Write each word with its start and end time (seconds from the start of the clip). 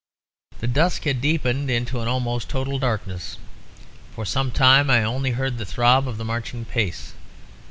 The 0.61 0.67
dusk 0.67 1.03
had 1.03 1.21
deepened 1.21 1.69
into 1.69 1.99
almost 1.99 2.49
total 2.49 2.79
darkness; 2.79 3.37
for 4.15 4.25
some 4.25 4.49
time 4.49 4.89
I 4.89 5.03
only 5.03 5.29
heard 5.37 5.59
the 5.59 5.63
throb 5.63 6.07
of 6.07 6.17
the 6.17 6.25
marching 6.25 6.65
pace. 6.65 7.13